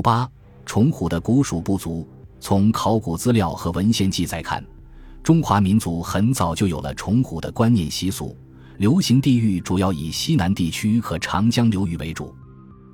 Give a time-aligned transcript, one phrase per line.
[0.00, 0.28] 八
[0.64, 2.06] 崇虎的古蜀部族，
[2.40, 4.64] 从考古资料和文献记载看，
[5.22, 8.36] 中华民族很早就有了崇虎的观念习俗，
[8.76, 12.34] 流行地域主要以西南地区和长江流域为主。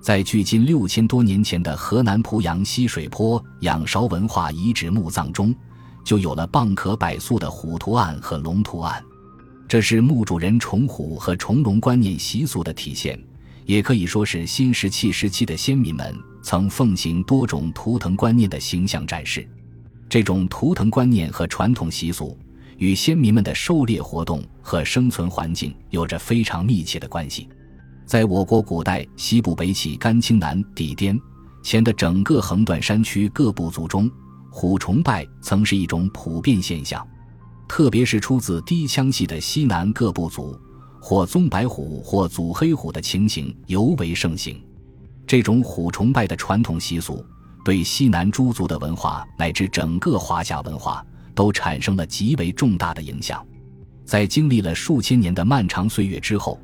[0.01, 5.55] 在距今六千多年前的河南濮阳西水坡仰韶文化遗址墓葬中，
[6.05, 9.03] 就有了蚌壳百宿的虎图案和龙图案，
[9.67, 13.19] 这是墓主人崇虎和崇龙观念习俗的体现，
[13.65, 19.49] 也可以说是新石器时期的先民们曾奉行多种图腾观念的形象展示。
[20.09, 22.39] 这种图腾观念和传统习俗，
[22.77, 27.49] 与先民们的狩猎活动和生存环境有着非常密切的关系。
[28.07, 31.19] 在我国古代西部北起甘青南底滇
[31.63, 34.11] 前的整个横断山区各部族中，
[34.51, 37.05] 虎崇拜曾是一种普遍现象，
[37.67, 40.55] 特别是出自低羌系的西南各部族，
[41.07, 44.59] 或棕白虎或祖黑虎的情形尤为盛行。
[45.27, 47.23] 这种虎崇拜的传统习俗，
[47.63, 53.47] 对西南诸族的文化乃至整个华夏文化都产生了极为重大的影响。
[54.07, 56.59] 在经历了数千年的漫长岁月之后。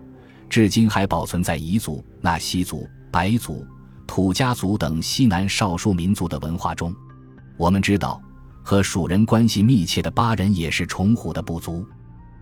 [0.48, 3.64] 至今还保存在彝族、纳西族、白族、
[4.04, 6.92] 土家族等西南少数民族的文化中。
[7.56, 8.20] 我们知道，
[8.64, 11.82] 和蜀人关系密切的巴人也是崇虎的部族。《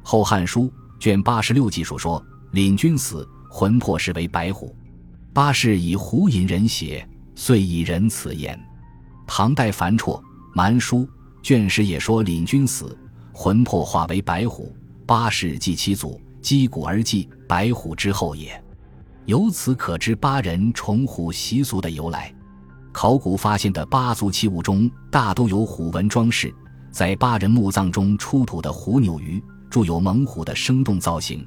[0.02, 0.62] 后汉书》
[0.98, 4.74] 卷八十六记述说：“领军死，魂魄是为白虎。
[5.32, 8.58] 八世以虎引人血，遂以人此言。”
[9.26, 10.18] 唐代樊绰
[10.54, 10.98] 《蛮书》
[11.42, 12.96] 卷十也说：“领军死，
[13.32, 14.74] 魂魄化为白虎，
[15.06, 18.62] 八世祭其祖。”击鼓而祭白虎之后也，
[19.26, 22.32] 由此可知八人崇虎习俗的由来。
[22.92, 26.54] 考古发现的八族器物中大都有虎纹装饰，
[26.92, 31.46] 在八人墓葬中出土的虎钮鱼铸有猛虎的生动造型，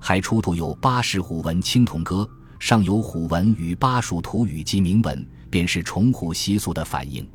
[0.00, 7.26] 还出土有巴氏虎纹青铜戈，上有虎纹与巴蜀土语及铭文，便是崇虎习俗的反映。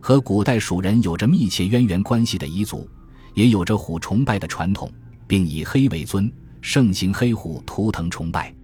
[0.00, 2.88] 和古代蜀人有着密切渊源关系的彝族，
[3.34, 4.90] 也有着虎崇拜的传统，
[5.26, 6.32] 并以黑为尊。
[6.62, 8.50] 盛行黑虎图腾崇拜，《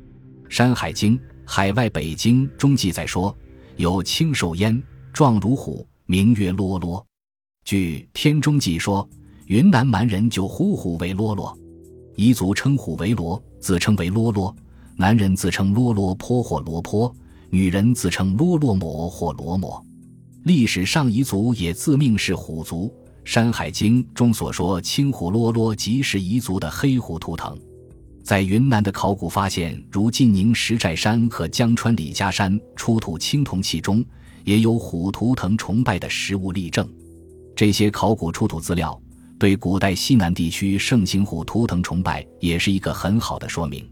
[0.49, 1.17] 山海经·
[1.47, 3.33] 海外北经》中记载说，
[3.77, 4.83] 有青兽焉，
[5.13, 7.07] 状如虎，名曰罗罗。
[7.65, 9.09] 据《天中记》说，
[9.53, 11.55] 云南蛮人就呼虎为啰啰，
[12.17, 14.51] 彝族称虎为罗，自称为啰啰；
[14.97, 17.15] 男人自称啰啰坡或罗坡，
[17.51, 19.85] 女人自称啰啰抹或罗抹。
[20.45, 22.87] 历史上彝族也自命是虎族，
[23.27, 27.55] 《山海经》中所说青虎啰啰，即是彝族的黑虎图腾。
[28.25, 34.03] 在云南的考古发现，如晋宁石寨山和江川李家山出土青铜器中，
[34.45, 36.89] 也有虎图腾崇拜的实物例证。
[37.55, 38.99] 这些考古出土资料
[39.43, 43.85] 对古代西南地区盛行虎图腾崇拜也是一个很好的说明。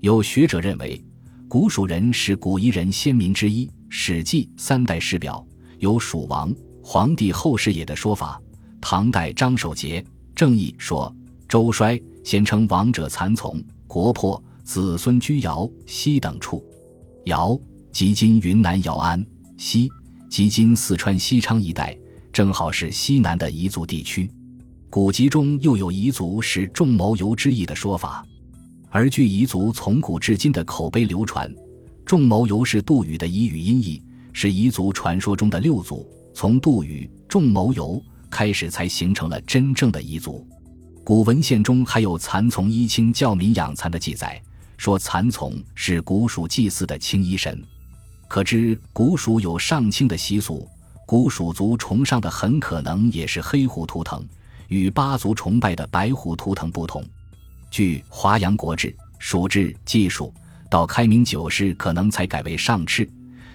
[0.00, 1.00] 有学者认为，
[1.48, 5.46] 古蜀人是古彝人先民之一，《史记·三代史表》
[5.78, 6.52] 有“蜀王
[6.82, 8.42] 皇帝后世也”的说法。
[8.80, 10.02] 唐代张守节
[10.34, 11.14] 《正义》说
[11.48, 16.64] ：“周衰。”先称王者残从国破子孙居瑶西等处，
[17.26, 17.56] 瑶
[17.92, 19.24] 即今云南瑶安，
[19.56, 19.88] 西
[20.28, 21.96] 即今四川西昌一带，
[22.32, 24.28] 正好是西南的彝族地区。
[24.90, 28.26] 古籍中又有彝族是仲谋游之意的说法，
[28.88, 31.48] 而据彝族从古至今的口碑流传，
[32.04, 34.02] 仲谋游是杜宇的彝语音译，
[34.32, 36.04] 是彝族传说中的六祖。
[36.34, 40.44] 从杜宇、仲谋游开始，才形成了真正的彝族。
[41.04, 44.42] 古文献中还有蚕丛衣青教民养蚕的记载，
[44.76, 47.62] 说蚕丛是古蜀祭祀的青衣神，
[48.26, 50.68] 可知古蜀有上青的习俗。
[51.06, 54.24] 古蜀族崇尚的很可能也是黑虎图腾，
[54.70, 57.04] 与巴族崇拜的白虎图腾不同。
[57.70, 58.88] 据《华阳国志·
[59.18, 60.32] 蜀志》记述，
[60.70, 63.08] 到开明九世可能才改为上赤，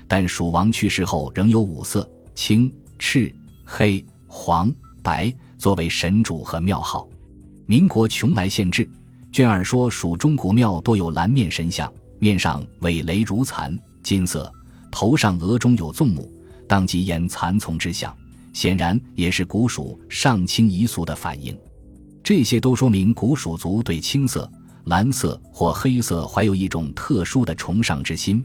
[0.07, 3.33] 但蜀王去世后仍有五色青、赤、
[3.65, 4.71] 黑、黄、
[5.01, 7.07] 白作为神主和庙号。
[7.65, 8.87] 民国邛崃县志
[9.31, 14.51] 卷二说，蜀中古庙多有蓝面神像，面上尾雷如蚕，金色，
[14.91, 16.29] 头上额中有纵目，
[16.67, 18.15] 当即言蚕丛之象，
[18.55, 21.53] 显然也是古蜀上清遗俗的反应。
[22.23, 24.49] 这些都说明古蜀族对青色、
[24.85, 28.41] 蓝色或黑色怀有一种特殊的崇尚之心。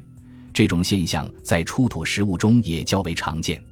[0.53, 3.63] 这种现象在出土实物中也较为常见。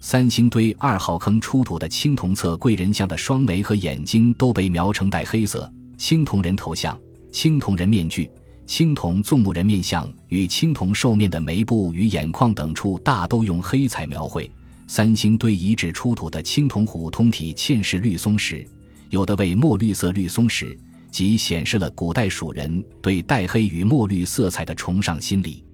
[0.00, 5.72] 三星堆二号坑出土的青铜侧贵人像的双眉和眼睛都被描成带黑色。
[5.96, 6.98] 青铜人头像、
[7.30, 8.28] 青铜人面具、
[8.66, 14.50] 青铜纵目人面像与青铜兽面的眉部与眼眶等处大都用黑彩描绘。
[14.86, 18.66] 三星堆遗址出土的青铜虎通体嵌饰绿松石，
[19.10, 20.78] 有的为墨绿色绿松石，
[21.10, 25.64] 即显示了古代蜀人对带黑与墨绿色彩的崇尚心理。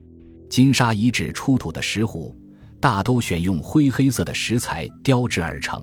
[0.48, 2.36] 金沙遗址出土的石虎。
[2.80, 5.80] 大都选用灰黑色的石材雕制而成，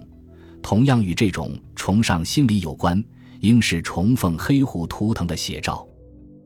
[0.62, 3.02] 同样与这种崇尚心理有关，
[3.40, 5.88] 应是崇奉黑虎图腾的写照。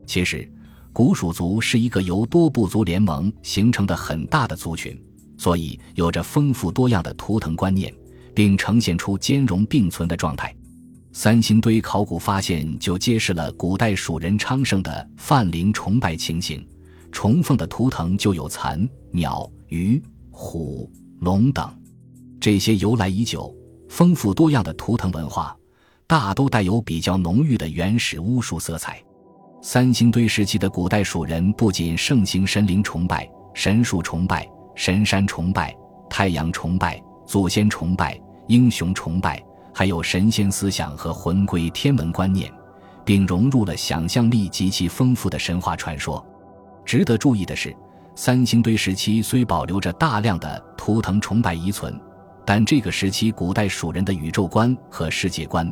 [0.06, 0.48] 其实，
[0.92, 4.96] 古蜀族是一个由多部族联盟形成的很大的族群，
[5.44, 7.92] 所以有着丰富多样的图腾观念，
[8.34, 10.56] 并呈现出兼容并存的状态。
[11.12, 16.66] 三星堆考古发现就揭示了古代蜀人昌盛的泛灵崇拜情形，
[17.12, 21.70] 崇奉的图腾就有蚕、鸟、鱼、虎、龙等。
[22.40, 23.54] 这些由来已久、
[23.90, 25.54] 丰富多样的图腾文化，
[26.06, 28.98] 大都带有比较浓郁的原始巫术色彩。
[29.60, 35.74] 三星堆时期的古代蜀人不仅盛行神灵崇拜、神树崇拜、神山崇拜、
[36.08, 39.42] 太阳崇拜、祖先崇拜、英雄崇拜。
[39.76, 42.48] 还有神仙思想和魂归天文观念，
[43.04, 46.24] 并融入了想象力极其丰富的神话传说。
[46.84, 47.74] 值得注意的是，
[48.14, 52.00] 三星堆时期虽保留着大量的图腾崇拜遗存，
[52.44, 55.68] 但这个时期古代蜀人的宇宙观和世界观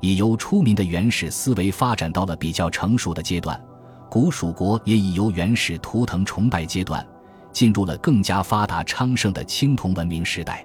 [0.00, 3.58] 已由出名的原始思维发展到了比较成熟的阶段。
[4.10, 7.06] 古蜀国也已由原始图腾崇拜阶段
[7.54, 10.62] 进入了更加发达昌盛的青铜文明时代。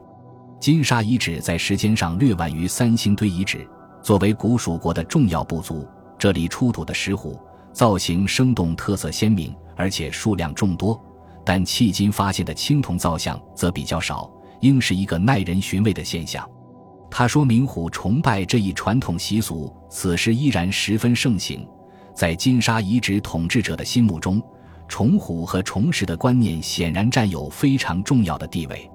[0.59, 3.65] 金沙遗址在时间上略晚于三星堆遗址。
[4.01, 5.87] 作为古蜀国的重要部族，
[6.17, 7.39] 这里出土的石虎
[7.71, 10.99] 造型生动、特色鲜明，而且数量众多。
[11.45, 14.31] 但迄今发现的青铜造像则比较少，
[14.61, 16.49] 应是一个耐人寻味的现象。
[17.11, 21.67] 它说明虎崇拜这一传统习俗此时依然十分盛行。
[22.13, 24.41] 在金沙遗址统治者的心目中，
[24.89, 28.91] 崇虎和崇石的观念显然占有非常重要的地位。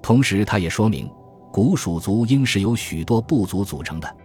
[0.00, 1.10] 同时，它也说明，
[1.52, 4.16] 古蜀族应是由许多部族组成的，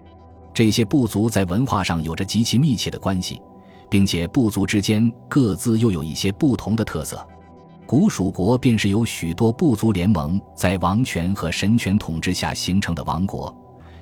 [0.53, 3.41] 这些部族在文化上有着极其密切的关系，
[3.89, 7.27] 并且部族之间各自又有一些不同的特色。
[7.85, 13.55] 古蜀国便是由许多部族联盟在王权和神权统治下形成的王国，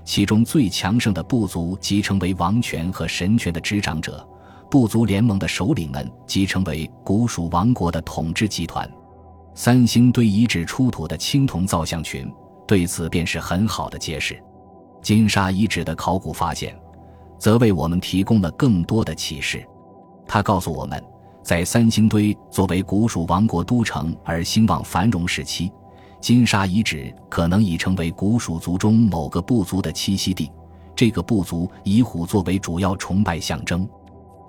[0.03, 4.27] 其中最强盛的部族即成为王权和神权的执掌者，
[4.69, 8.89] 部族联盟的首领们即成为古蜀王国的统治集团。
[9.53, 12.29] 三星堆遗址出土的青铜造像群，
[12.67, 14.41] 对此便是很好的揭示。
[15.01, 16.77] 金沙遗址的考古发现，
[17.39, 19.65] 则为我们提供了更多的启示。
[20.27, 21.01] 它告诉我们，
[21.44, 25.71] 在三星堆作为古蜀王国都城而兴旺繁荣时期，
[26.19, 30.51] 金沙遗址可能已成为古蜀族中某个部族的栖息地。
[30.95, 33.88] 这个部族以虎作为主要崇拜象征。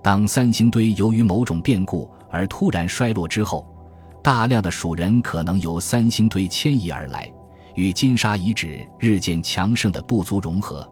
[0.06, 3.66] 当三星堆由于某种变故而突然衰落之后，
[4.22, 7.28] 大量的蜀人可能由三星堆迁移而来，
[7.74, 10.88] 与金沙遗址日渐强盛的部族融合，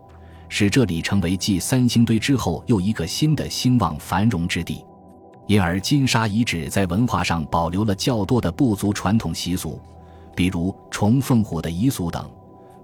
[0.49, 4.85] 使这里成为继三星堆之后又一个新的兴旺繁荣之地。
[5.47, 9.81] 因而，金沙遗址在文化上保留了较多的部族传统习俗，
[10.35, 12.29] 比如崇凤虎的彝俗等，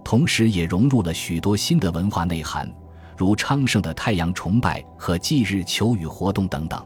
[0.05, 2.73] 同时也融入了许多新的文化内涵，
[3.21, 6.83] 如昌盛的太阳崇拜和祭日求雨活动等等。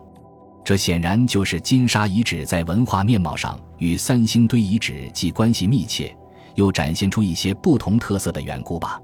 [0.65, 6.13] 这显然就是金沙遗址在文化面貌上与三星堆遗址既关系密切，
[6.57, 9.01] 又展现出一些不同特色的缘故吧。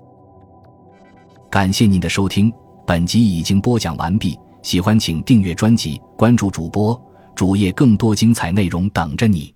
[1.49, 2.53] 感谢您的收听，
[2.85, 4.37] 本集已经播讲完毕。
[4.63, 7.01] 喜欢请订阅专辑，关注主播
[7.37, 9.55] 主页，更多精彩内容等着你。